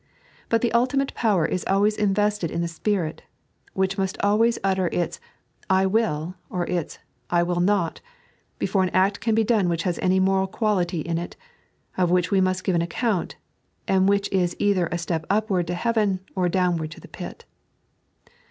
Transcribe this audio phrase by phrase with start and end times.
[0.49, 3.21] But the ultimate power is always invested in the spirit,
[3.73, 8.01] which must always utter its / wiU I or its / wUl not!
[8.57, 11.35] before an act can be done which has any moral quality in it,
[11.99, 13.35] of which we must give an account,
[13.87, 17.45] and which is either a step upward to heaven or downward to the pit.